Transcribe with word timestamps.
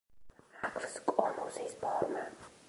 აქვს 0.69 0.95
კონუსის 1.11 1.77
ფორმა. 1.85 2.25